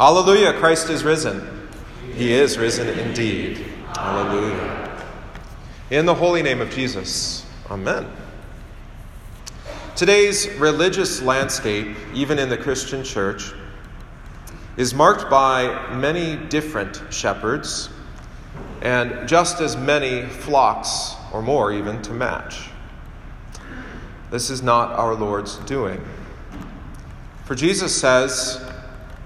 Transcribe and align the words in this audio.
Hallelujah, 0.00 0.54
Christ 0.54 0.88
is 0.88 1.04
risen. 1.04 1.68
He 2.14 2.32
is 2.32 2.56
risen 2.56 2.88
indeed. 2.98 3.58
Hallelujah. 3.94 5.04
In 5.90 6.06
the 6.06 6.14
holy 6.14 6.42
name 6.42 6.62
of 6.62 6.70
Jesus, 6.70 7.44
Amen. 7.70 8.10
Today's 9.96 10.48
religious 10.54 11.20
landscape, 11.20 11.94
even 12.14 12.38
in 12.38 12.48
the 12.48 12.56
Christian 12.56 13.04
church, 13.04 13.52
is 14.78 14.94
marked 14.94 15.28
by 15.28 15.94
many 15.94 16.34
different 16.48 17.02
shepherds 17.10 17.90
and 18.80 19.28
just 19.28 19.60
as 19.60 19.76
many 19.76 20.22
flocks, 20.22 21.14
or 21.30 21.42
more 21.42 21.72
even, 21.72 22.00
to 22.00 22.14
match. 22.14 22.70
This 24.30 24.48
is 24.48 24.62
not 24.62 24.98
our 24.98 25.14
Lord's 25.14 25.58
doing. 25.58 26.02
For 27.44 27.54
Jesus 27.54 27.94
says, 27.94 28.66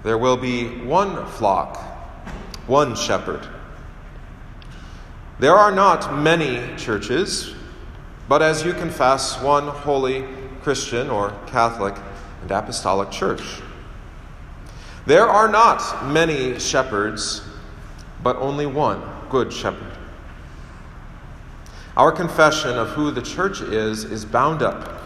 There 0.05 0.19
will 0.19 0.37
be 0.37 0.69
one 0.85 1.27
flock, 1.27 1.79
one 2.67 2.95
shepherd. 2.95 3.49
There 5.39 5.55
are 5.55 5.73
not 5.73 6.17
many 6.19 6.77
churches, 6.77 7.55
but 8.29 8.43
as 8.43 8.65
you 8.65 8.75
confess, 8.75 9.41
one 9.41 9.67
holy 9.67 10.27
Christian 10.63 11.09
or 11.09 11.35
Catholic 11.47 11.97
and 12.43 12.51
Apostolic 12.51 13.11
Church. 13.11 13.63
There 15.07 15.27
are 15.27 15.49
not 15.49 16.07
many 16.07 16.59
shepherds, 16.59 17.41
but 18.23 18.37
only 18.37 18.67
one 18.67 19.03
good 19.31 19.51
shepherd. 19.51 19.97
Our 21.97 22.13
confession 22.13 22.77
of 22.77 22.91
who 22.91 23.11
the 23.11 23.23
church 23.23 23.63
is 23.63 24.05
is 24.05 24.27
bound 24.27 24.63
up 24.63 25.01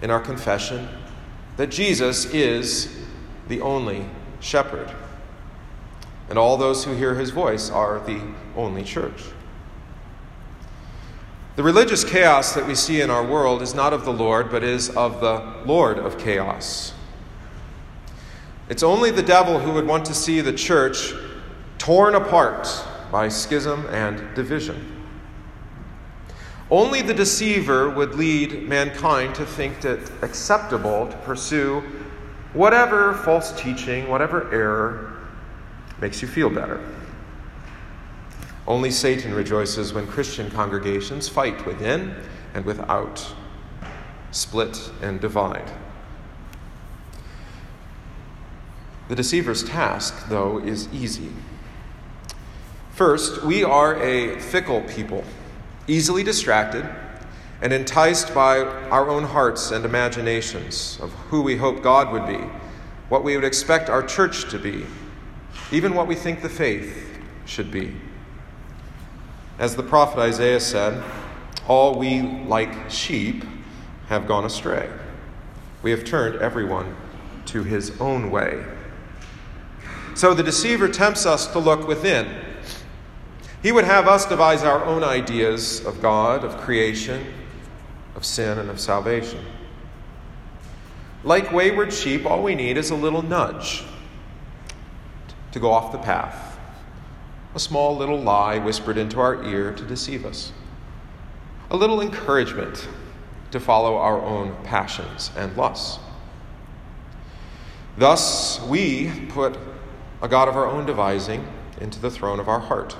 in 0.00 0.10
our 0.10 0.20
confession 0.20 0.88
that 1.58 1.66
Jesus 1.66 2.24
is 2.26 2.96
the 3.48 3.60
only 3.60 4.06
shepherd. 4.40 4.90
And 6.28 6.38
all 6.38 6.56
those 6.56 6.84
who 6.84 6.94
hear 6.94 7.14
his 7.14 7.30
voice 7.30 7.70
are 7.70 8.00
the 8.00 8.20
only 8.56 8.84
church. 8.84 9.22
The 11.56 11.62
religious 11.62 12.04
chaos 12.04 12.54
that 12.54 12.66
we 12.66 12.74
see 12.74 13.00
in 13.00 13.10
our 13.10 13.24
world 13.24 13.60
is 13.60 13.74
not 13.74 13.92
of 13.92 14.04
the 14.04 14.12
Lord, 14.12 14.50
but 14.50 14.62
is 14.62 14.88
of 14.90 15.20
the 15.20 15.42
Lord 15.66 15.98
of 15.98 16.18
chaos. 16.18 16.94
It's 18.68 18.84
only 18.84 19.10
the 19.10 19.22
devil 19.22 19.58
who 19.58 19.72
would 19.72 19.86
want 19.86 20.04
to 20.06 20.14
see 20.14 20.40
the 20.40 20.52
church 20.52 21.12
torn 21.78 22.14
apart 22.14 22.68
by 23.10 23.28
schism 23.28 23.86
and 23.86 24.34
division. 24.36 24.96
Only 26.70 27.02
the 27.02 27.12
deceiver 27.12 27.90
would 27.90 28.14
lead 28.14 28.68
mankind 28.68 29.34
to 29.34 29.44
think 29.44 29.84
it 29.84 30.12
acceptable 30.22 31.08
to 31.08 31.16
pursue 31.18 31.82
whatever 32.52 33.14
false 33.14 33.52
teaching, 33.60 34.08
whatever 34.08 34.52
error 34.52 35.16
makes 36.00 36.22
you 36.22 36.28
feel 36.28 36.50
better. 36.50 36.80
Only 38.66 38.90
Satan 38.90 39.34
rejoices 39.34 39.92
when 39.92 40.06
Christian 40.06 40.50
congregations 40.50 41.28
fight 41.28 41.66
within 41.66 42.14
and 42.54 42.64
without, 42.64 43.34
split 44.30 44.90
and 45.02 45.20
divide. 45.20 45.70
The 49.08 49.16
deceiver's 49.16 49.64
task, 49.64 50.28
though, 50.28 50.58
is 50.58 50.88
easy. 50.92 51.30
First, 52.92 53.42
we 53.42 53.64
are 53.64 54.00
a 54.00 54.38
fickle 54.38 54.82
people, 54.82 55.24
easily 55.88 56.22
distracted 56.22 56.88
and 57.62 57.72
enticed 57.72 58.34
by 58.34 58.58
our 58.60 59.08
own 59.08 59.24
hearts 59.24 59.70
and 59.70 59.84
imaginations 59.84 60.98
of 61.00 61.12
who 61.12 61.42
we 61.42 61.56
hope 61.56 61.82
God 61.82 62.12
would 62.12 62.26
be, 62.26 62.44
what 63.08 63.22
we 63.22 63.36
would 63.36 63.44
expect 63.44 63.90
our 63.90 64.02
church 64.02 64.50
to 64.50 64.58
be, 64.58 64.86
even 65.70 65.94
what 65.94 66.06
we 66.06 66.14
think 66.14 66.42
the 66.42 66.48
faith 66.48 67.18
should 67.44 67.70
be. 67.70 67.94
As 69.58 69.76
the 69.76 69.82
prophet 69.82 70.20
Isaiah 70.20 70.60
said, 70.60 71.02
all 71.68 71.98
we 71.98 72.22
like 72.22 72.90
sheep 72.90 73.44
have 74.08 74.26
gone 74.26 74.44
astray. 74.44 74.88
We 75.82 75.90
have 75.90 76.04
turned 76.04 76.40
everyone 76.40 76.96
to 77.46 77.62
his 77.62 77.98
own 78.00 78.30
way. 78.30 78.64
So 80.14 80.34
the 80.34 80.42
deceiver 80.42 80.88
tempts 80.88 81.26
us 81.26 81.46
to 81.48 81.58
look 81.58 81.86
within. 81.86 82.28
He 83.62 83.72
would 83.72 83.84
have 83.84 84.08
us 84.08 84.26
devise 84.26 84.62
our 84.62 84.84
own 84.84 85.04
ideas 85.04 85.84
of 85.84 86.00
God, 86.00 86.44
of 86.44 86.56
creation, 86.58 87.24
of 88.14 88.24
sin, 88.24 88.58
and 88.58 88.70
of 88.70 88.80
salvation. 88.80 89.44
Like 91.22 91.52
wayward 91.52 91.92
sheep, 91.92 92.26
all 92.26 92.42
we 92.42 92.54
need 92.54 92.76
is 92.76 92.90
a 92.90 92.94
little 92.94 93.22
nudge 93.22 93.84
to 95.52 95.60
go 95.60 95.70
off 95.70 95.92
the 95.92 95.98
path, 95.98 96.58
a 97.54 97.60
small 97.60 97.96
little 97.96 98.20
lie 98.20 98.58
whispered 98.58 98.96
into 98.96 99.20
our 99.20 99.42
ear 99.44 99.72
to 99.72 99.84
deceive 99.84 100.24
us, 100.24 100.52
a 101.70 101.76
little 101.76 102.00
encouragement 102.00 102.88
to 103.50 103.60
follow 103.60 103.96
our 103.96 104.20
own 104.20 104.56
passions 104.64 105.30
and 105.36 105.56
lusts. 105.56 105.98
Thus, 107.98 108.60
we 108.66 109.26
put 109.28 109.58
a 110.22 110.28
God 110.28 110.48
of 110.48 110.56
our 110.56 110.66
own 110.66 110.86
devising, 110.86 111.46
into 111.80 111.98
the 111.98 112.10
throne 112.10 112.38
of 112.38 112.48
our 112.48 112.60
heart. 112.60 112.96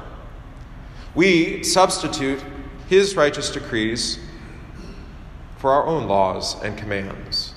We 1.14 1.62
substitute 1.62 2.42
his 2.88 3.14
righteous 3.14 3.50
decrees 3.50 4.18
for 5.60 5.70
our 5.70 5.86
own 5.86 6.08
laws 6.08 6.60
and 6.62 6.76
commands. 6.76 7.52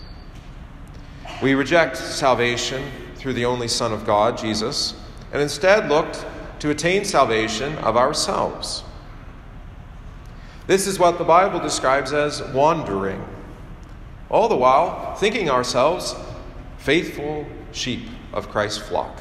We 1.42 1.56
reject 1.56 1.96
salvation 1.98 2.84
through 3.16 3.34
the 3.34 3.46
only 3.46 3.70
Son 3.70 3.94
of 3.94 4.06
God, 4.06 4.38
Jesus, 4.38 4.94
and 5.32 5.42
instead 5.42 5.88
looked 5.88 6.26
to 6.60 6.70
attain 6.70 7.06
salvation 7.06 7.78
of 7.78 7.96
ourselves. 7.96 8.84
This 10.68 10.86
is 10.86 11.00
what 11.00 11.18
the 11.18 11.24
Bible 11.24 11.60
describes 11.60 12.12
as 12.12 12.44
wandering, 12.52 13.26
all 14.30 14.50
the 14.50 14.56
while 14.56 15.16
thinking 15.16 15.50
ourselves 15.50 16.14
faithful 16.78 17.46
sheep 17.72 18.10
of 18.34 18.50
Christ's 18.50 18.80
flock. 18.80 19.18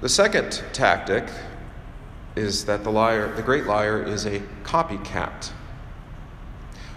The 0.00 0.08
second 0.08 0.62
tactic 0.72 1.24
is 2.36 2.64
that 2.66 2.84
the 2.84 2.90
liar, 2.90 3.34
the 3.34 3.42
great 3.42 3.66
liar, 3.66 4.02
is 4.02 4.26
a 4.26 4.40
copycat. 4.62 5.50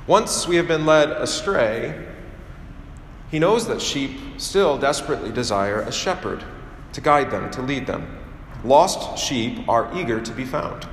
Once 0.08 0.48
we 0.48 0.56
have 0.56 0.68
been 0.68 0.86
led 0.86 1.10
astray, 1.10 2.06
he 3.32 3.40
knows 3.40 3.68
that 3.68 3.82
sheep 3.82 4.12
still 4.38 4.78
desperately 4.78 5.32
desire 5.32 5.82
a 5.82 5.92
shepherd 5.92 6.44
to 6.94 7.02
guide 7.02 7.32
them, 7.32 7.50
to 7.52 7.62
lead 7.62 7.88
them. 7.88 8.20
Lost 8.64 9.18
sheep 9.18 9.68
are 9.68 9.90
eager 9.96 10.22
to 10.22 10.32
be 10.32 10.46
found. 10.46 10.88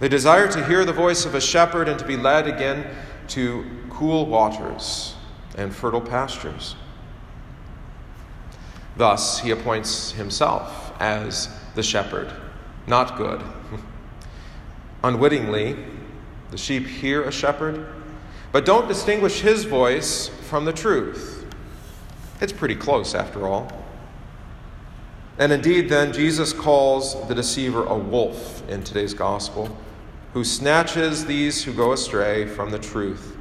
They 0.00 0.08
desire 0.08 0.50
to 0.50 0.64
hear 0.66 0.84
the 0.84 0.92
voice 0.92 1.24
of 1.24 1.36
a 1.36 1.40
shepherd 1.40 1.88
and 1.88 1.98
to 2.00 2.04
be 2.04 2.16
led 2.16 2.48
again 2.48 2.84
to 3.28 3.64
cool 3.90 4.26
waters 4.26 5.14
and 5.56 5.74
fertile 5.74 6.00
pastures. 6.00 6.74
Thus, 8.96 9.38
he 9.38 9.52
appoints 9.52 10.12
himself 10.12 10.92
as 11.00 11.48
the 11.76 11.82
shepherd. 11.82 12.32
Not 12.86 13.16
good. 13.16 13.40
Unwittingly, 15.04 15.76
the 16.52 16.58
sheep 16.58 16.86
hear 16.86 17.22
a 17.22 17.32
shepherd, 17.32 17.86
but 18.52 18.66
don't 18.66 18.86
distinguish 18.86 19.40
his 19.40 19.64
voice 19.64 20.28
from 20.28 20.66
the 20.66 20.72
truth. 20.72 21.46
It's 22.42 22.52
pretty 22.52 22.76
close, 22.76 23.14
after 23.14 23.48
all. 23.48 23.72
And 25.38 25.50
indeed, 25.50 25.88
then, 25.88 26.12
Jesus 26.12 26.52
calls 26.52 27.26
the 27.26 27.34
deceiver 27.34 27.86
a 27.86 27.96
wolf 27.96 28.68
in 28.68 28.84
today's 28.84 29.14
gospel, 29.14 29.74
who 30.34 30.44
snatches 30.44 31.24
these 31.24 31.64
who 31.64 31.72
go 31.72 31.92
astray 31.92 32.46
from 32.46 32.70
the 32.70 32.78
truth 32.78 33.34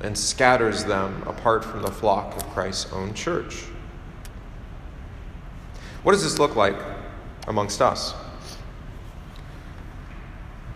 and 0.00 0.16
scatters 0.16 0.84
them 0.84 1.22
apart 1.26 1.62
from 1.62 1.82
the 1.82 1.90
flock 1.90 2.34
of 2.34 2.48
Christ's 2.50 2.90
own 2.94 3.12
church. 3.12 3.64
What 6.02 6.12
does 6.12 6.22
this 6.22 6.38
look 6.38 6.56
like 6.56 6.76
amongst 7.46 7.82
us? 7.82 8.14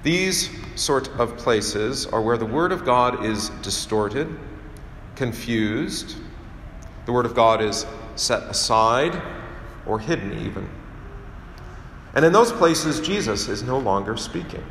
These 0.02 0.50
sort 0.76 1.08
of 1.19 1.36
places 1.36 2.06
are 2.06 2.20
where 2.20 2.36
the 2.36 2.46
Word 2.46 2.72
of 2.72 2.84
God 2.84 3.24
is 3.24 3.50
distorted, 3.62 4.28
confused, 5.16 6.16
the 7.06 7.12
Word 7.12 7.26
of 7.26 7.34
God 7.34 7.62
is 7.62 7.86
set 8.16 8.42
aside 8.44 9.20
or 9.86 9.98
hidden, 9.98 10.32
even. 10.46 10.69
And 12.14 12.24
in 12.24 12.32
those 12.32 12.52
places, 12.52 13.00
Jesus 13.00 13.48
is 13.48 13.62
no 13.62 13.78
longer 13.78 14.16
speaking. 14.16 14.64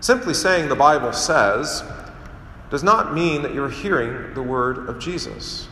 Simply 0.00 0.34
saying 0.34 0.68
the 0.68 0.76
Bible 0.76 1.12
says 1.12 1.82
does 2.70 2.82
not 2.82 3.14
mean 3.14 3.42
that 3.42 3.54
you're 3.54 3.70
hearing 3.70 4.34
the 4.34 4.42
Word 4.42 4.88
of 4.88 4.98
Jesus. 4.98 5.68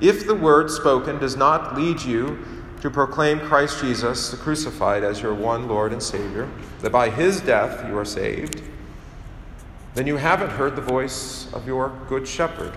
If 0.00 0.26
the 0.26 0.34
word 0.34 0.70
spoken 0.70 1.18
does 1.18 1.36
not 1.36 1.76
lead 1.76 2.00
you 2.00 2.38
to 2.80 2.90
proclaim 2.90 3.40
Christ 3.40 3.80
Jesus, 3.80 4.30
the 4.30 4.36
crucified, 4.36 5.04
as 5.04 5.20
your 5.20 5.34
one 5.34 5.68
Lord 5.68 5.92
and 5.92 6.02
Savior, 6.02 6.48
that 6.80 6.90
by 6.90 7.10
his 7.10 7.40
death 7.40 7.86
you 7.86 7.96
are 7.96 8.04
saved, 8.04 8.62
then 9.94 10.06
you 10.06 10.16
haven't 10.16 10.50
heard 10.50 10.76
the 10.76 10.82
voice 10.82 11.52
of 11.52 11.66
your 11.66 11.92
good 12.08 12.26
shepherd. 12.26 12.72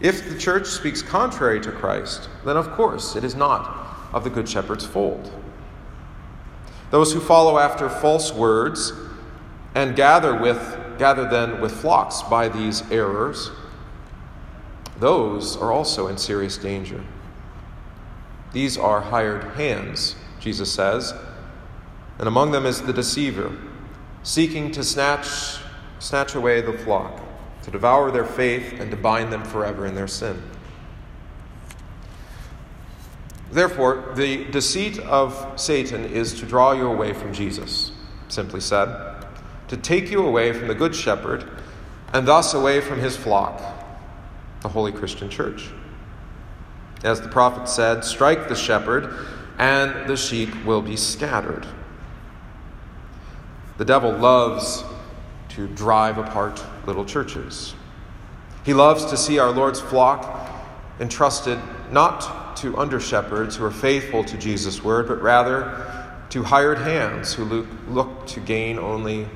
If 0.00 0.28
the 0.28 0.38
church 0.38 0.66
speaks 0.66 1.02
contrary 1.02 1.60
to 1.60 1.72
Christ, 1.72 2.28
then 2.44 2.56
of 2.56 2.70
course 2.72 3.16
it 3.16 3.24
is 3.24 3.34
not 3.34 3.84
of 4.12 4.24
the 4.24 4.30
Good 4.30 4.48
Shepherd's 4.48 4.86
fold. 4.86 5.32
Those 6.90 7.12
who 7.12 7.20
follow 7.20 7.58
after 7.58 7.88
false 7.88 8.32
words 8.32 8.92
and 9.74 9.96
gather 9.96 10.38
with 10.38 10.80
gather 10.98 11.28
then 11.28 11.60
with 11.60 11.72
flocks 11.72 12.22
by 12.22 12.48
these 12.48 12.88
errors, 12.92 13.50
those 15.00 15.56
are 15.56 15.72
also 15.72 16.06
in 16.06 16.16
serious 16.16 16.56
danger. 16.56 17.02
These 18.54 18.78
are 18.78 19.00
hired 19.00 19.42
hands, 19.56 20.14
Jesus 20.38 20.72
says, 20.72 21.12
and 22.20 22.28
among 22.28 22.52
them 22.52 22.64
is 22.64 22.80
the 22.80 22.92
deceiver, 22.92 23.52
seeking 24.22 24.70
to 24.70 24.84
snatch, 24.84 25.58
snatch 25.98 26.36
away 26.36 26.60
the 26.60 26.72
flock, 26.72 27.20
to 27.64 27.72
devour 27.72 28.12
their 28.12 28.24
faith, 28.24 28.78
and 28.78 28.92
to 28.92 28.96
bind 28.96 29.32
them 29.32 29.42
forever 29.42 29.86
in 29.86 29.96
their 29.96 30.06
sin. 30.06 30.40
Therefore, 33.50 34.12
the 34.14 34.44
deceit 34.44 35.00
of 35.00 35.60
Satan 35.60 36.04
is 36.04 36.38
to 36.38 36.46
draw 36.46 36.72
you 36.72 36.86
away 36.86 37.12
from 37.12 37.32
Jesus, 37.32 37.90
simply 38.28 38.60
said, 38.60 39.16
to 39.66 39.76
take 39.76 40.12
you 40.12 40.24
away 40.24 40.52
from 40.52 40.68
the 40.68 40.74
Good 40.76 40.94
Shepherd, 40.94 41.44
and 42.12 42.28
thus 42.28 42.54
away 42.54 42.80
from 42.80 43.00
his 43.00 43.16
flock, 43.16 43.60
the 44.60 44.68
Holy 44.68 44.92
Christian 44.92 45.28
Church. 45.28 45.70
As 47.04 47.20
the 47.20 47.28
prophet 47.28 47.68
said, 47.68 48.02
strike 48.02 48.48
the 48.48 48.56
shepherd, 48.56 49.14
and 49.58 50.08
the 50.08 50.16
sheep 50.16 50.64
will 50.64 50.82
be 50.82 50.96
scattered. 50.96 51.66
The 53.76 53.84
devil 53.84 54.10
loves 54.10 54.82
to 55.50 55.68
drive 55.68 56.18
apart 56.18 56.64
little 56.86 57.04
churches. 57.04 57.74
He 58.64 58.72
loves 58.72 59.04
to 59.06 59.16
see 59.16 59.38
our 59.38 59.50
Lord's 59.50 59.80
flock 59.80 60.50
entrusted 60.98 61.58
not 61.90 62.56
to 62.56 62.76
under 62.78 62.98
shepherds 62.98 63.56
who 63.56 63.64
are 63.64 63.70
faithful 63.70 64.24
to 64.24 64.38
Jesus' 64.38 64.82
word, 64.82 65.06
but 65.06 65.20
rather 65.20 65.84
to 66.30 66.42
hired 66.42 66.78
hands 66.78 67.34
who 67.34 67.66
look, 67.88 68.26
to 68.28 68.40
gain 68.40 68.78
only 68.78 69.28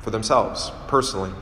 for 0.00 0.10
themselves, 0.10 0.70
personally. 0.86 1.32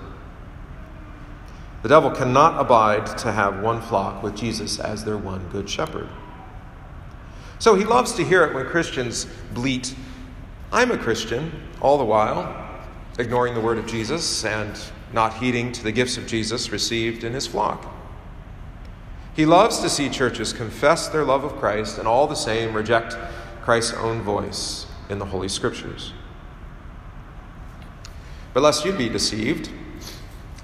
The 1.82 1.88
devil 1.88 2.11
cannot 2.11 2.61
abide 2.61 3.19
to 3.19 3.32
have 3.32 3.61
one 3.61 3.82
flock 3.82 4.23
with 4.23 4.37
Jesus 4.37 4.79
as 4.79 5.05
their 5.05 5.19
one 5.19 5.49
good 5.49 5.69
shepherd. 5.69 6.08
So 7.58 7.75
he 7.75 7.84
loves 7.84 8.12
to 8.14 8.25
hear 8.25 8.44
it 8.44 8.55
when 8.55 8.67
Christians 8.67 9.26
bleat, 9.52 9.94
I'm 10.73 10.90
a 10.90 10.99
Christian, 10.99 11.52
all 11.81 11.99
the 11.99 12.05
while 12.05 12.70
ignoring 13.19 13.55
the 13.55 13.61
word 13.61 13.79
of 13.79 13.87
Jesus 13.87 14.44
and 14.44 14.79
not 15.12 15.34
heeding 15.34 15.70
to 15.73 15.82
the 15.82 15.93
gifts 15.93 16.17
of 16.17 16.26
Jesus 16.26 16.73
received 16.73 17.25
in 17.25 17.34
his 17.34 17.46
flock. 17.46 17.93
He 19.34 19.46
loves 19.46 19.81
to 19.81 19.90
see 19.90 20.08
churches 20.08 20.52
confess 20.52 21.08
their 21.08 21.25
love 21.25 21.44
of 21.44 21.56
Christ 21.56 21.99
and 21.99 22.06
all 22.06 22.26
the 22.26 22.34
same 22.34 22.75
reject 22.75 23.17
Christ's 23.62 23.94
own 23.94 24.23
voice 24.23 24.87
in 25.08 25.19
the 25.19 25.25
Holy 25.25 25.49
Scriptures. 25.49 26.12
But 28.55 28.62
lest 28.62 28.84
you 28.84 28.93
be 28.93 29.08
deceived, 29.08 29.70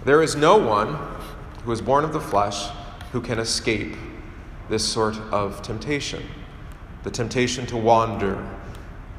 there 0.08 0.22
is 0.22 0.34
no 0.34 0.56
one 0.56 0.98
who 1.64 1.70
is 1.70 1.82
born 1.82 2.02
of 2.02 2.14
the 2.14 2.20
flesh 2.20 2.70
who 3.12 3.20
can 3.20 3.38
escape 3.38 3.94
this 4.70 4.82
sort 4.82 5.14
of 5.30 5.60
temptation 5.60 6.22
the 7.02 7.10
temptation 7.10 7.66
to 7.66 7.76
wander, 7.76 8.34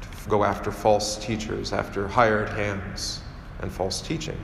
to 0.00 0.28
go 0.28 0.42
after 0.42 0.72
false 0.72 1.16
teachers, 1.24 1.72
after 1.72 2.08
hired 2.08 2.48
hands, 2.48 3.20
and 3.60 3.70
false 3.70 4.02
teaching. 4.02 4.36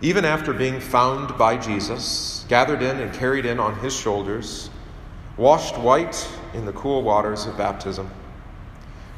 Even 0.00 0.24
after 0.24 0.52
being 0.52 0.80
found 0.80 1.38
by 1.38 1.56
Jesus, 1.56 2.44
gathered 2.48 2.82
in 2.82 2.98
and 2.98 3.14
carried 3.14 3.46
in 3.46 3.60
on 3.60 3.78
his 3.78 3.94
shoulders, 3.96 4.68
washed 5.36 5.78
white 5.78 6.28
in 6.54 6.66
the 6.66 6.72
cool 6.72 7.02
waters 7.02 7.46
of 7.46 7.56
baptism, 7.56 8.10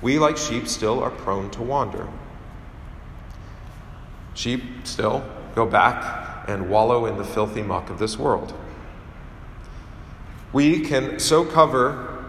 we, 0.03 0.19
like 0.19 0.37
sheep, 0.37 0.69
still 0.69 1.03
are 1.03 1.11
prone 1.11 1.51
to 1.53 1.63
wander. 1.63 2.07
Sheep 4.35 4.63
still 4.85 5.25
go 5.55 5.65
back 5.65 6.49
and 6.49 6.69
wallow 6.69 7.07
in 7.07 7.17
the 7.17 7.25
filthy 7.25 7.63
muck 7.63 7.91
of 7.91 7.99
this 7.99 8.19
world. 8.19 8.53
We 10.53 10.81
can 10.81 11.19
so 11.19 11.45
cover 11.45 12.25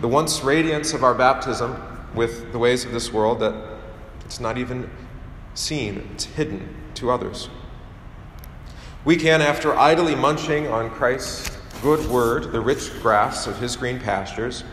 the 0.00 0.08
once 0.08 0.42
radiance 0.42 0.92
of 0.92 1.02
our 1.02 1.14
baptism 1.14 1.76
with 2.14 2.52
the 2.52 2.58
ways 2.58 2.84
of 2.84 2.92
this 2.92 3.12
world 3.12 3.40
that 3.40 3.54
it's 4.24 4.40
not 4.40 4.58
even 4.58 4.90
seen, 5.54 6.08
it's 6.14 6.24
hidden 6.24 6.74
to 6.94 7.10
others. 7.10 7.48
We 9.04 9.16
can, 9.16 9.40
after 9.40 9.76
idly 9.76 10.14
munching 10.14 10.66
on 10.68 10.90
Christ's 10.90 11.56
good 11.82 12.04
word, 12.10 12.52
the 12.52 12.60
rich 12.60 12.90
grass 13.02 13.46
of 13.46 13.58
his 13.58 13.76
green 13.76 14.00
pastures, 14.00 14.64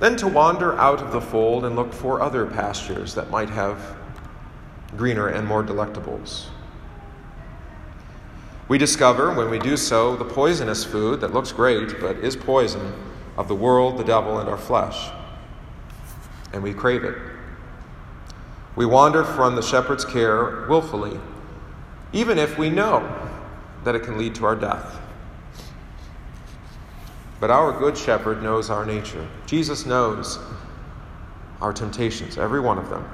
then 0.00 0.16
to 0.16 0.26
wander 0.26 0.76
out 0.78 1.00
of 1.00 1.12
the 1.12 1.20
fold 1.20 1.64
and 1.64 1.76
look 1.76 1.92
for 1.92 2.20
other 2.20 2.46
pastures 2.46 3.14
that 3.14 3.30
might 3.30 3.50
have 3.50 3.96
greener 4.96 5.28
and 5.28 5.46
more 5.46 5.62
delectables. 5.62 6.46
We 8.68 8.78
discover, 8.78 9.34
when 9.34 9.50
we 9.50 9.58
do 9.58 9.76
so, 9.76 10.16
the 10.16 10.24
poisonous 10.24 10.84
food 10.84 11.20
that 11.20 11.34
looks 11.34 11.52
great 11.52 12.00
but 12.00 12.16
is 12.18 12.34
poison 12.34 12.94
of 13.36 13.48
the 13.48 13.54
world, 13.54 13.98
the 13.98 14.04
devil, 14.04 14.38
and 14.38 14.48
our 14.48 14.56
flesh. 14.56 15.10
And 16.52 16.62
we 16.62 16.72
crave 16.72 17.04
it. 17.04 17.16
We 18.76 18.86
wander 18.86 19.22
from 19.22 19.54
the 19.54 19.62
shepherd's 19.62 20.04
care 20.04 20.66
willfully, 20.68 21.20
even 22.12 22.38
if 22.38 22.58
we 22.58 22.70
know 22.70 23.30
that 23.84 23.94
it 23.94 24.02
can 24.02 24.16
lead 24.16 24.34
to 24.36 24.46
our 24.46 24.56
death. 24.56 24.98
But 27.38 27.50
our 27.50 27.78
good 27.78 27.98
shepherd 27.98 28.42
knows 28.42 28.70
our 28.70 28.86
nature. 28.86 29.28
Jesus 29.46 29.84
knows 29.84 30.38
our 31.60 31.72
temptations, 31.72 32.38
every 32.38 32.60
one 32.60 32.78
of 32.78 32.88
them. 32.88 33.08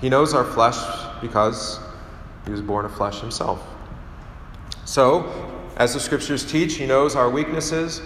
He 0.00 0.08
knows 0.08 0.34
our 0.34 0.44
flesh 0.44 0.78
because 1.20 1.78
he 2.44 2.50
was 2.50 2.60
born 2.60 2.84
of 2.84 2.94
flesh 2.94 3.20
himself. 3.20 3.62
So, 4.84 5.30
as 5.76 5.94
the 5.94 6.00
scriptures 6.00 6.44
teach, 6.44 6.74
he 6.74 6.86
knows 6.86 7.16
our 7.16 7.30
weaknesses 7.30 8.00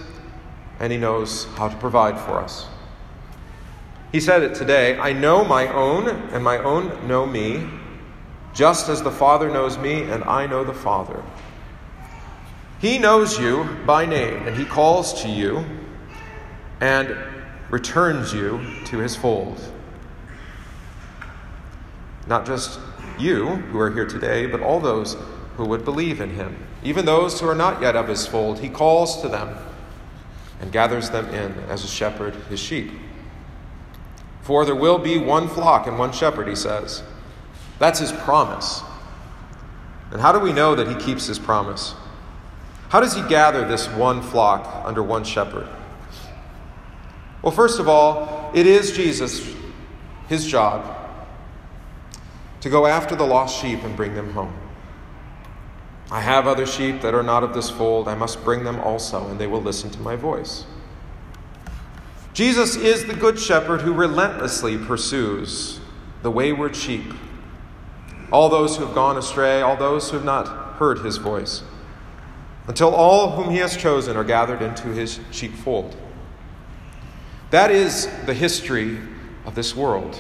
and 0.81 0.93
he 0.93 0.99
knows 0.99 1.47
how 1.57 1.69
to 1.69 1.77
provide 1.77 2.19
for 2.19 2.39
us. 2.39 2.67
He 4.13 4.21
said 4.21 4.43
it 4.43 4.55
today 4.55 4.99
I 4.99 5.13
know 5.13 5.45
my 5.45 5.69
own, 5.69 6.09
and 6.09 6.45
my 6.45 6.59
own 6.59 7.09
know 7.09 7.27
me, 7.27 7.69
just 8.53 8.89
as 8.89 9.03
the 9.03 9.11
Father 9.11 9.51
knows 9.51 9.77
me, 9.79 10.03
and 10.03 10.23
I 10.25 10.47
know 10.47 10.63
the 10.63 10.75
Father. 10.75 11.23
He 12.81 12.99
knows 12.99 13.39
you 13.39 13.69
by 13.87 14.07
name, 14.07 14.47
and 14.47 14.57
he 14.57 14.65
calls 14.65 15.23
to 15.23 15.29
you 15.29 15.65
and 16.81 17.17
returns 17.71 18.33
you 18.33 18.61
to 18.87 18.99
his 18.99 19.17
fold. 19.17 19.61
Not 22.27 22.47
just 22.47 22.79
you 23.19 23.47
who 23.47 23.79
are 23.79 23.91
here 23.91 24.07
today, 24.07 24.47
but 24.47 24.61
all 24.61 24.81
those 24.81 25.17
who 25.57 25.65
would 25.67 25.85
believe 25.85 26.21
in 26.21 26.31
him. 26.31 26.57
Even 26.83 27.05
those 27.05 27.41
who 27.41 27.49
are 27.49 27.55
not 27.55 27.81
yet 27.81 27.97
of 27.97 28.09
his 28.09 28.27
fold, 28.27 28.59
he 28.61 28.69
calls 28.69 29.23
to 29.23 29.29
them 29.29 29.57
and 30.61 30.73
gathers 30.73 31.11
them 31.11 31.29
in 31.29 31.53
as 31.69 31.85
a 31.85 31.89
shepherd 31.89 32.35
his 32.49 32.61
sheep. 32.61 32.91
For 34.43 34.65
there 34.65 34.75
will 34.75 34.99
be 34.99 35.19
one 35.19 35.49
flock 35.49 35.87
and 35.87 35.99
one 35.99 36.13
shepherd, 36.13 36.49
he 36.49 36.55
says. 36.55 37.03
That's 37.79 37.99
his 37.99 38.13
promise. 38.13 38.83
And 40.11 40.21
how 40.21 40.33
do 40.33 40.39
we 40.39 40.53
know 40.53 40.75
that 40.75 40.89
he 40.89 40.95
keeps 40.95 41.27
his 41.27 41.39
promise? 41.39 41.95
How 42.91 43.01
does 43.01 43.15
he 43.15 43.23
gather 43.23 43.67
this 43.67 43.89
one 43.89 44.23
flock 44.23 44.85
under 44.87 45.03
one 45.03 45.25
shepherd? 45.25 45.67
Well, 47.43 47.53
first 47.53 47.81
of 47.81 47.89
all, 47.89 48.51
it 48.55 48.67
is 48.67 48.93
Jesus, 48.93 49.55
his 50.29 50.47
job, 50.47 51.04
to 52.65 52.71
go 52.71 52.87
after 52.87 53.15
the 53.15 53.27
lost 53.27 53.61
sheep 53.61 53.85
and 53.85 53.95
bring 53.95 54.15
them 54.15 54.33
home. 54.33 54.51
I 56.11 56.23
have 56.23 56.47
other 56.47 56.65
sheep 56.65 57.03
that 57.03 57.13
are 57.13 57.23
not 57.23 57.45
of 57.45 57.53
this 57.53 57.69
fold. 57.69 58.09
I 58.09 58.15
must 58.15 58.43
bring 58.43 58.65
them 58.65 58.81
also, 58.81 59.29
and 59.29 59.39
they 59.39 59.47
will 59.47 59.61
listen 59.61 59.91
to 59.91 60.01
my 60.01 60.17
voice. 60.17 60.65
Jesus 62.33 62.75
is 62.75 63.05
the 63.05 63.13
good 63.13 63.39
shepherd 63.39 63.83
who 63.83 63.93
relentlessly 63.93 64.79
pursues 64.79 65.79
the 66.23 66.31
wayward 66.31 66.75
sheep, 66.75 67.13
all 68.33 68.49
those 68.49 68.79
who 68.79 68.87
have 68.87 68.95
gone 68.95 69.19
astray, 69.19 69.61
all 69.61 69.77
those 69.77 70.09
who 70.09 70.17
have 70.17 70.25
not 70.25 70.47
heard 70.79 71.01
his 71.01 71.19
voice, 71.19 71.65
until 72.67 72.95
all 72.95 73.33
whom 73.33 73.51
he 73.51 73.59
has 73.59 73.77
chosen 73.77 74.17
are 74.17 74.25
gathered 74.25 74.63
into 74.63 74.89
his 74.89 75.21
sheepfold. 75.31 75.95
That 77.51 77.71
is 77.71 78.09
the 78.25 78.33
history 78.33 79.01
of 79.45 79.55
this 79.55 79.77
world. 79.77 80.19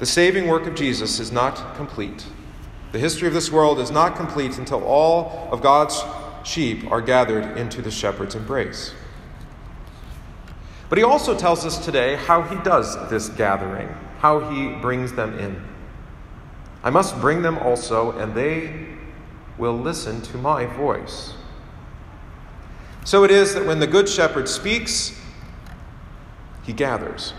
The 0.00 0.06
saving 0.06 0.48
work 0.48 0.66
of 0.66 0.74
Jesus 0.74 1.20
is 1.20 1.30
not 1.30 1.76
complete. 1.76 2.24
The 2.92 2.98
history 2.98 3.28
of 3.28 3.34
this 3.34 3.52
world 3.52 3.78
is 3.78 3.90
not 3.90 4.16
complete 4.16 4.56
until 4.56 4.82
all 4.82 5.46
of 5.52 5.60
God's 5.60 6.02
sheep 6.42 6.90
are 6.90 7.02
gathered 7.02 7.58
into 7.58 7.82
the 7.82 7.90
shepherd's 7.90 8.34
embrace. 8.34 8.94
But 10.88 10.96
he 10.96 11.04
also 11.04 11.36
tells 11.36 11.66
us 11.66 11.84
today 11.84 12.16
how 12.16 12.40
he 12.40 12.56
does 12.62 13.10
this 13.10 13.28
gathering, 13.28 13.88
how 14.20 14.40
he 14.50 14.68
brings 14.80 15.12
them 15.12 15.38
in. 15.38 15.62
I 16.82 16.88
must 16.88 17.20
bring 17.20 17.42
them 17.42 17.58
also, 17.58 18.12
and 18.12 18.34
they 18.34 18.86
will 19.58 19.78
listen 19.78 20.22
to 20.22 20.38
my 20.38 20.64
voice. 20.64 21.34
So 23.04 23.22
it 23.22 23.30
is 23.30 23.52
that 23.52 23.66
when 23.66 23.80
the 23.80 23.86
Good 23.86 24.08
Shepherd 24.08 24.48
speaks, 24.48 25.20
he 26.62 26.72
gathers. 26.72 27.34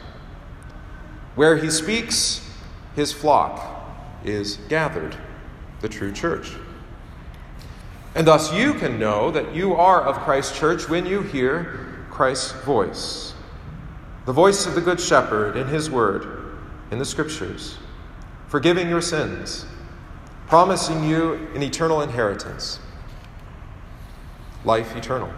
Where 1.33 1.57
he 1.57 1.71
speaks, 1.71 2.49
his 2.95 3.13
flock 3.13 3.83
is 4.23 4.57
gathered, 4.69 5.15
the 5.81 5.89
true 5.89 6.11
church. 6.11 6.51
And 8.13 8.27
thus 8.27 8.53
you 8.53 8.73
can 8.73 8.99
know 8.99 9.31
that 9.31 9.55
you 9.55 9.73
are 9.73 10.01
of 10.01 10.17
Christ's 10.19 10.57
church 10.57 10.89
when 10.89 11.05
you 11.05 11.21
hear 11.21 12.05
Christ's 12.09 12.51
voice. 12.63 13.33
The 14.25 14.33
voice 14.33 14.65
of 14.65 14.75
the 14.75 14.81
Good 14.81 14.99
Shepherd 14.99 15.55
in 15.55 15.67
his 15.67 15.89
word, 15.89 16.53
in 16.91 16.99
the 16.99 17.05
scriptures, 17.05 17.77
forgiving 18.47 18.89
your 18.89 19.01
sins, 19.01 19.65
promising 20.47 21.05
you 21.05 21.33
an 21.55 21.63
eternal 21.63 22.01
inheritance, 22.01 22.79
life 24.65 24.95
eternal. 24.95 25.31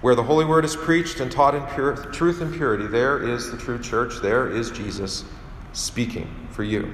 Where 0.00 0.14
the 0.14 0.22
Holy 0.22 0.44
Word 0.44 0.64
is 0.64 0.76
preached 0.76 1.20
and 1.20 1.30
taught 1.30 1.54
in 1.54 1.64
pure, 1.74 1.96
truth 2.12 2.40
and 2.40 2.54
purity, 2.54 2.86
there 2.86 3.18
is 3.18 3.50
the 3.50 3.56
true 3.56 3.78
church, 3.78 4.20
there 4.22 4.48
is 4.48 4.70
Jesus 4.70 5.24
speaking 5.72 6.32
for 6.50 6.62
you. 6.62 6.92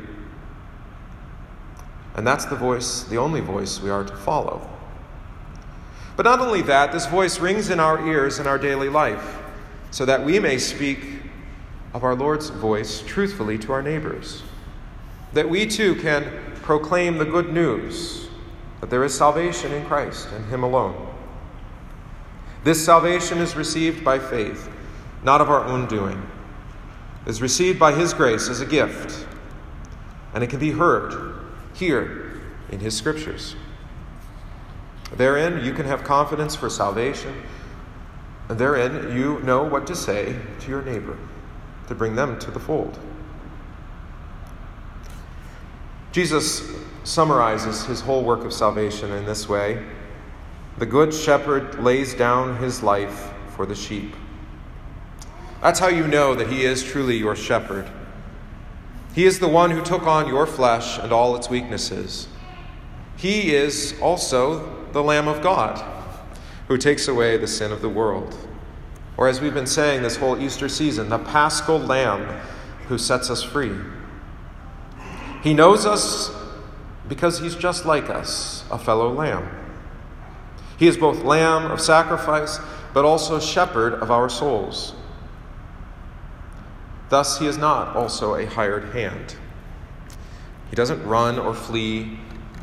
And 2.14 2.26
that's 2.26 2.44
the 2.44 2.56
voice, 2.56 3.02
the 3.04 3.18
only 3.18 3.40
voice 3.40 3.80
we 3.80 3.90
are 3.90 4.04
to 4.04 4.16
follow. 4.16 4.68
But 6.16 6.24
not 6.24 6.40
only 6.40 6.62
that, 6.62 6.92
this 6.92 7.06
voice 7.06 7.40
rings 7.40 7.70
in 7.70 7.80
our 7.80 8.06
ears 8.06 8.38
in 8.38 8.46
our 8.46 8.58
daily 8.58 8.88
life 8.88 9.38
so 9.90 10.04
that 10.04 10.24
we 10.24 10.38
may 10.38 10.58
speak 10.58 11.00
of 11.92 12.04
our 12.04 12.14
Lord's 12.14 12.50
voice 12.50 13.02
truthfully 13.06 13.58
to 13.58 13.72
our 13.72 13.82
neighbors. 13.82 14.42
That 15.32 15.48
we 15.48 15.66
too 15.66 15.96
can 15.96 16.30
proclaim 16.62 17.18
the 17.18 17.24
good 17.24 17.52
news 17.52 18.28
that 18.80 18.90
there 18.90 19.04
is 19.04 19.16
salvation 19.16 19.72
in 19.72 19.84
Christ 19.86 20.28
and 20.32 20.44
Him 20.46 20.62
alone. 20.62 21.13
This 22.64 22.82
salvation 22.82 23.38
is 23.38 23.56
received 23.56 24.02
by 24.02 24.18
faith, 24.18 24.70
not 25.22 25.42
of 25.42 25.50
our 25.50 25.62
own 25.64 25.86
doing. 25.86 26.26
It 27.26 27.30
is 27.30 27.42
received 27.42 27.78
by 27.78 27.92
His 27.92 28.14
grace 28.14 28.48
as 28.48 28.62
a 28.62 28.66
gift, 28.66 29.26
and 30.32 30.42
it 30.42 30.48
can 30.48 30.58
be 30.58 30.70
heard 30.70 31.34
here 31.74 32.40
in 32.70 32.80
His 32.80 32.96
Scriptures. 32.96 33.54
Therein, 35.14 35.62
you 35.62 35.74
can 35.74 35.84
have 35.84 36.04
confidence 36.04 36.56
for 36.56 36.70
salvation, 36.70 37.42
and 38.48 38.58
therein, 38.58 39.14
you 39.14 39.40
know 39.40 39.62
what 39.62 39.86
to 39.86 39.94
say 39.94 40.34
to 40.60 40.68
your 40.70 40.82
neighbor 40.82 41.18
to 41.88 41.94
bring 41.94 42.16
them 42.16 42.38
to 42.38 42.50
the 42.50 42.58
fold. 42.58 42.98
Jesus 46.12 46.70
summarizes 47.04 47.84
his 47.84 48.00
whole 48.00 48.24
work 48.24 48.44
of 48.44 48.52
salvation 48.52 49.12
in 49.12 49.26
this 49.26 49.48
way 49.48 49.84
the 50.78 50.86
Good 50.86 51.14
Shepherd 51.14 51.82
lays 51.82 52.14
down 52.14 52.56
his 52.56 52.82
life 52.82 53.30
for 53.54 53.66
the 53.66 53.74
sheep. 53.74 54.14
That's 55.62 55.78
how 55.78 55.88
you 55.88 56.06
know 56.06 56.34
that 56.34 56.48
he 56.48 56.64
is 56.64 56.82
truly 56.82 57.16
your 57.16 57.36
shepherd. 57.36 57.88
He 59.14 59.24
is 59.24 59.38
the 59.38 59.48
one 59.48 59.70
who 59.70 59.82
took 59.82 60.02
on 60.02 60.28
your 60.28 60.46
flesh 60.46 60.98
and 60.98 61.12
all 61.12 61.36
its 61.36 61.48
weaknesses. 61.48 62.28
He 63.16 63.54
is 63.54 63.94
also 64.02 64.84
the 64.92 65.02
Lamb 65.02 65.28
of 65.28 65.42
God 65.42 65.82
who 66.68 66.76
takes 66.76 67.08
away 67.08 67.36
the 67.36 67.46
sin 67.46 67.70
of 67.70 67.80
the 67.80 67.88
world. 67.88 68.36
Or, 69.16 69.28
as 69.28 69.40
we've 69.40 69.54
been 69.54 69.66
saying 69.66 70.02
this 70.02 70.16
whole 70.16 70.40
Easter 70.40 70.68
season, 70.68 71.08
the 71.08 71.18
paschal 71.18 71.78
Lamb 71.78 72.40
who 72.88 72.98
sets 72.98 73.30
us 73.30 73.42
free. 73.42 73.76
He 75.42 75.54
knows 75.54 75.86
us 75.86 76.30
because 77.08 77.38
he's 77.38 77.54
just 77.54 77.86
like 77.86 78.10
us, 78.10 78.64
a 78.70 78.78
fellow 78.78 79.12
lamb. 79.12 79.48
He 80.76 80.86
is 80.86 80.96
both 80.96 81.22
lamb 81.22 81.70
of 81.70 81.80
sacrifice, 81.80 82.58
but 82.92 83.04
also 83.04 83.38
shepherd 83.40 83.94
of 83.94 84.10
our 84.10 84.28
souls. 84.28 84.94
Thus, 87.08 87.38
he 87.38 87.46
is 87.46 87.58
not 87.58 87.94
also 87.94 88.34
a 88.34 88.46
hired 88.46 88.92
hand. 88.92 89.36
He 90.70 90.76
doesn't 90.76 91.04
run 91.06 91.38
or 91.38 91.54
flee 91.54 92.18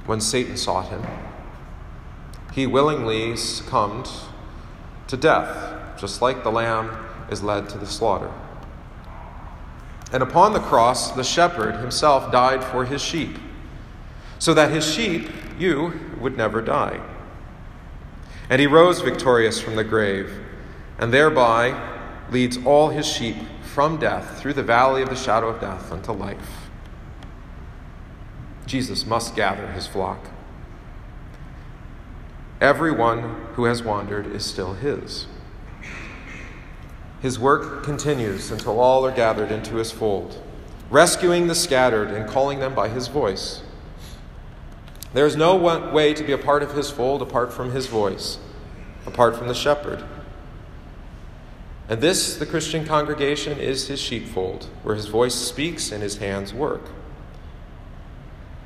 when 0.05 0.19
Satan 0.19 0.57
sought 0.57 0.89
him. 0.89 1.05
He 2.51 2.67
willingly 2.67 3.37
succumbed 3.37 4.09
to 5.07 5.15
death, 5.15 5.97
just 5.97 6.21
like 6.21 6.43
the 6.43 6.51
lamb 6.51 6.89
is 7.29 7.43
led 7.43 7.69
to 7.69 7.77
the 7.77 7.85
slaughter. 7.85 8.31
And 10.11 10.21
upon 10.21 10.51
the 10.51 10.59
cross, 10.59 11.11
the 11.11 11.23
shepherd 11.23 11.75
himself 11.75 12.31
died 12.31 12.63
for 12.63 12.83
his 12.83 13.01
sheep, 13.01 13.37
so 14.39 14.53
that 14.53 14.71
his 14.71 14.93
sheep, 14.93 15.29
you, 15.57 15.93
would 16.19 16.35
never 16.35 16.61
die. 16.61 16.99
And 18.51 18.59
he 18.59 18.67
rose 18.67 18.99
victorious 18.99 19.61
from 19.61 19.77
the 19.77 19.83
grave, 19.85 20.37
and 20.99 21.13
thereby 21.13 21.73
leads 22.29 22.57
all 22.65 22.89
his 22.89 23.07
sheep 23.07 23.37
from 23.63 23.97
death 23.97 24.41
through 24.41 24.53
the 24.53 24.61
valley 24.61 25.01
of 25.01 25.09
the 25.09 25.15
shadow 25.15 25.47
of 25.47 25.61
death 25.61 25.89
unto 25.89 26.11
life. 26.11 26.69
Jesus 28.65 29.05
must 29.05 29.37
gather 29.37 29.71
his 29.71 29.87
flock. 29.87 30.27
Everyone 32.59 33.37
who 33.53 33.63
has 33.63 33.83
wandered 33.83 34.27
is 34.27 34.45
still 34.45 34.73
his. 34.73 35.27
His 37.21 37.39
work 37.39 37.85
continues 37.85 38.51
until 38.51 38.81
all 38.81 39.05
are 39.05 39.13
gathered 39.13 39.51
into 39.51 39.75
his 39.75 39.93
fold, 39.93 40.43
rescuing 40.89 41.47
the 41.47 41.55
scattered 41.55 42.09
and 42.09 42.29
calling 42.29 42.59
them 42.59 42.75
by 42.75 42.89
his 42.89 43.07
voice. 43.07 43.61
There 45.13 45.25
is 45.25 45.35
no 45.35 45.55
way 45.55 46.13
to 46.13 46.23
be 46.23 46.31
a 46.31 46.37
part 46.37 46.63
of 46.63 46.73
his 46.73 46.89
fold 46.89 47.21
apart 47.21 47.51
from 47.51 47.71
his 47.71 47.87
voice, 47.87 48.37
apart 49.05 49.35
from 49.35 49.47
the 49.47 49.53
shepherd. 49.53 50.03
And 51.89 51.99
this, 51.99 52.37
the 52.37 52.45
Christian 52.45 52.85
congregation, 52.85 53.59
is 53.59 53.89
his 53.89 53.99
sheepfold, 53.99 54.67
where 54.83 54.95
his 54.95 55.07
voice 55.07 55.35
speaks 55.35 55.91
and 55.91 56.01
his 56.01 56.17
hands 56.17 56.53
work. 56.53 56.83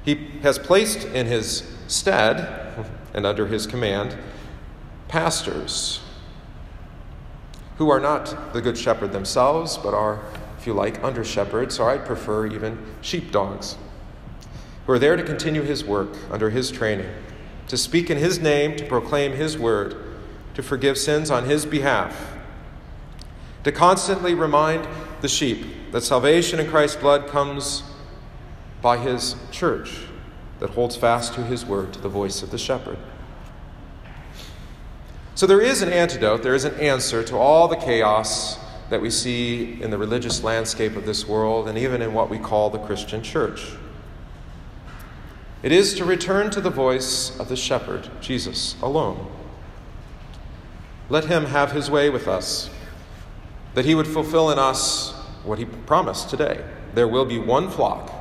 He 0.03 0.27
has 0.43 0.59
placed 0.59 1.07
in 1.07 1.25
his 1.25 1.63
stead 1.87 2.87
and 3.15 3.25
under 3.25 3.47
his 3.47 3.65
command 3.65 4.15
pastors 5.07 6.01
who 7.77 7.89
are 7.89 7.99
not 7.99 8.53
the 8.53 8.61
good 8.61 8.77
shepherd 8.77 9.11
themselves, 9.11 9.77
but 9.77 9.95
are, 9.95 10.21
if 10.59 10.67
you 10.67 10.73
like, 10.73 11.03
under 11.03 11.23
shepherds, 11.23 11.79
or 11.79 11.89
I'd 11.89 12.05
prefer 12.05 12.45
even 12.45 12.77
sheepdogs 13.01 13.77
who 14.85 14.93
are 14.93 14.99
there 14.99 15.15
to 15.15 15.23
continue 15.23 15.63
his 15.63 15.83
work 15.83 16.09
under 16.31 16.49
his 16.49 16.71
training, 16.71 17.09
to 17.67 17.77
speak 17.77 18.09
in 18.09 18.17
his 18.17 18.39
name, 18.39 18.75
to 18.77 18.85
proclaim 18.85 19.33
his 19.33 19.57
word, 19.57 19.95
to 20.53 20.61
forgive 20.61 20.97
sins 20.97 21.31
on 21.31 21.45
his 21.45 21.65
behalf, 21.65 22.33
to 23.63 23.71
constantly 23.71 24.33
remind 24.33 24.87
the 25.21 25.27
sheep 25.27 25.91
that 25.91 26.01
salvation 26.01 26.59
in 26.59 26.69
Christ's 26.69 26.97
blood 26.97 27.27
comes 27.27 27.83
by 28.81 28.97
his 28.97 29.35
church 29.51 30.01
that 30.59 30.69
holds 30.69 30.95
fast 30.95 31.33
to 31.33 31.43
his 31.43 31.65
word, 31.65 31.91
to 31.93 31.99
the 31.99 32.09
voice 32.09 32.43
of 32.43 32.51
the 32.51 32.57
shepherd. 32.57 32.97
So 35.33 35.45
there 35.47 35.61
is 35.61 35.81
an 35.81 35.91
antidote, 35.91 36.43
there 36.43 36.55
is 36.55 36.63
an 36.63 36.79
answer 36.79 37.23
to 37.23 37.35
all 37.35 37.67
the 37.67 37.75
chaos 37.75 38.57
that 38.89 39.01
we 39.01 39.09
see 39.09 39.81
in 39.81 39.89
the 39.89 39.97
religious 39.97 40.43
landscape 40.43 40.95
of 40.95 41.05
this 41.05 41.27
world 41.27 41.67
and 41.67 41.77
even 41.77 42.01
in 42.01 42.13
what 42.13 42.29
we 42.29 42.37
call 42.37 42.69
the 42.69 42.79
Christian 42.79 43.21
church. 43.21 43.71
It 45.65 45.71
is 45.71 45.95
to 45.95 46.05
return 46.05 46.51
to 46.51 46.61
the 46.61 46.69
voice 46.69 47.35
of 47.39 47.49
the 47.49 47.55
shepherd, 47.55 48.07
Jesus, 48.21 48.75
alone. 48.83 49.31
Let 51.09 51.25
him 51.25 51.45
have 51.45 51.71
his 51.71 51.89
way 51.89 52.07
with 52.11 52.27
us, 52.27 52.69
that 53.73 53.83
he 53.83 53.95
would 53.95 54.05
fulfill 54.05 54.51
in 54.51 54.59
us 54.59 55.13
what 55.43 55.57
he 55.57 55.65
promised 55.65 56.29
today. 56.29 56.63
There 56.93 57.07
will 57.07 57.25
be 57.25 57.39
one 57.39 57.71
flock, 57.71 58.11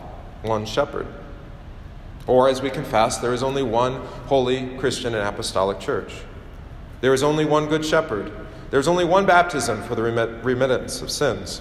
one 0.42 0.64
shepherd. 0.64 1.06
Or, 2.26 2.48
as 2.48 2.62
we 2.62 2.70
confess, 2.70 3.18
there 3.18 3.34
is 3.34 3.42
only 3.42 3.62
one 3.62 3.96
holy 4.24 4.78
Christian 4.78 5.14
and 5.14 5.28
apostolic 5.28 5.78
church. 5.78 6.22
There 7.02 7.12
is 7.12 7.22
only 7.22 7.44
one 7.44 7.66
good 7.66 7.84
shepherd. 7.84 8.32
There 8.70 8.80
is 8.80 8.88
only 8.88 9.04
one 9.04 9.26
baptism 9.26 9.82
for 9.82 9.94
the 9.94 10.02
remittance 10.02 11.02
of 11.02 11.10
sins. 11.10 11.60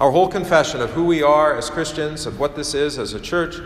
Our 0.00 0.10
whole 0.10 0.26
confession 0.26 0.80
of 0.80 0.90
who 0.90 1.04
we 1.04 1.22
are 1.22 1.56
as 1.56 1.70
Christians, 1.70 2.26
of 2.26 2.40
what 2.40 2.56
this 2.56 2.74
is 2.74 2.98
as 2.98 3.12
a 3.12 3.20
church, 3.20 3.60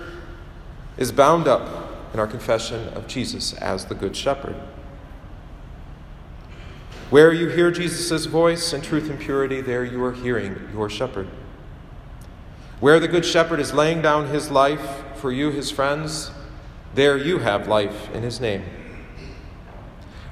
is 0.97 1.13
bound 1.13 1.49
up 1.49 2.13
in 2.13 2.21
our 2.21 2.27
confession 2.27 2.89
of 2.91 3.07
Jesus 3.07 3.53
as 3.55 3.87
the 3.87 3.95
Good 3.95 4.17
Shepherd. 4.17 4.55
Where 7.11 7.33
you 7.33 7.49
hear 7.49 7.71
Jesus' 7.71 8.27
voice 8.27 8.73
in 8.73 8.81
truth 8.81 9.11
and 9.11 9.19
purity, 9.19 9.61
there 9.61 9.85
you 9.85 10.03
are 10.05 10.13
hearing 10.13 10.69
your 10.73 10.89
shepherd. 10.89 11.29
Where 12.81 12.99
the 12.99 13.09
Good 13.09 13.25
Shepherd 13.25 13.61
is 13.61 13.73
laying 13.73 14.03
down 14.03 14.29
his 14.29 14.51
life 14.51 15.03
for 15.17 15.31
you, 15.31 15.51
his 15.51 15.71
friends, 15.71 16.31
there 16.95 17.17
you 17.17 17.39
have 17.39 17.67
life 17.69 18.11
in 18.15 18.23
his 18.23 18.41
name. 18.41 18.63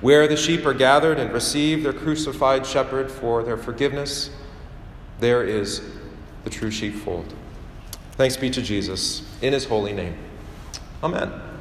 Where 0.01 0.27
the 0.27 0.37
sheep 0.37 0.67
are 0.67 0.75
gathered 0.75 1.19
and 1.19 1.33
receive 1.33 1.83
their 1.83 1.93
crucified 1.93 2.67
shepherd 2.67 3.11
for 3.11 3.43
their 3.43 3.57
forgiveness, 3.57 4.31
there 5.21 5.45
is 5.45 5.83
the 6.45 6.51
true 6.51 6.71
sheepfold. 6.71 7.33
Thanks 8.13 8.37
be 8.37 8.51
to 8.51 8.63
Jesus 8.63 9.23
in 9.41 9.53
his 9.53 9.65
holy 9.65 9.93
name. 9.93 10.17
Amen. 11.03 11.52